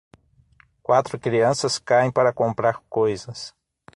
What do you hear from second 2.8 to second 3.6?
coisas